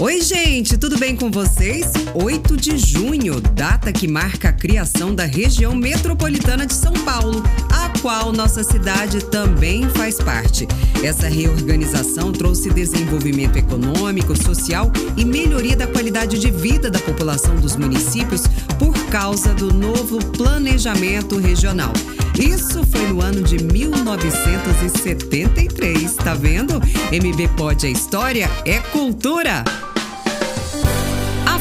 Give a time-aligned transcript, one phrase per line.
[0.00, 1.92] Oi, gente, tudo bem com vocês?
[2.14, 7.90] 8 de junho, data que marca a criação da região metropolitana de São Paulo, a
[8.00, 10.66] qual nossa cidade também faz parte.
[11.04, 17.76] Essa reorganização trouxe desenvolvimento econômico, social e melhoria da qualidade de vida da população dos
[17.76, 18.44] municípios
[18.78, 21.92] por causa do novo planejamento regional.
[22.40, 26.80] Isso foi no ano de 1973, tá vendo?
[27.12, 29.62] MB Pode é História, é Cultura.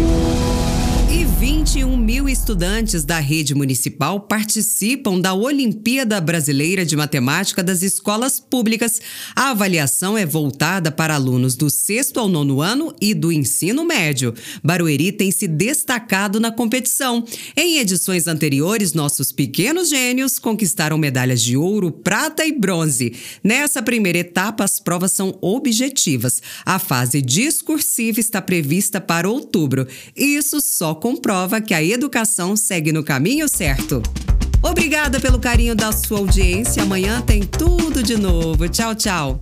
[1.07, 8.39] E 21 mil estudantes da rede municipal participam da Olimpíada Brasileira de Matemática das escolas
[8.39, 8.99] públicas.
[9.35, 14.33] A avaliação é voltada para alunos do sexto ao nono ano e do ensino médio.
[14.63, 17.23] Barueri tem se destacado na competição.
[17.55, 23.13] Em edições anteriores, nossos pequenos gênios conquistaram medalhas de ouro, prata e bronze.
[23.43, 26.41] Nessa primeira etapa, as provas são objetivas.
[26.65, 29.87] A fase discursiva está prevista para outubro.
[30.15, 34.01] Isso só comprova que a educação segue no caminho certo.
[34.61, 36.81] Obrigada pelo carinho da sua audiência.
[36.83, 38.67] Amanhã tem tudo de novo.
[38.67, 39.39] Tchau, tchau.